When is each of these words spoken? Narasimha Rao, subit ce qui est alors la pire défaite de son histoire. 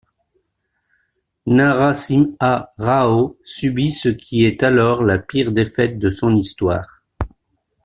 Narasimha 1.45 2.73
Rao, 2.79 3.37
subit 3.43 3.91
ce 3.91 4.09
qui 4.09 4.45
est 4.45 4.63
alors 4.63 5.03
la 5.03 5.19
pire 5.19 5.51
défaite 5.51 5.99
de 5.99 6.09
son 6.09 6.35
histoire. 6.37 7.03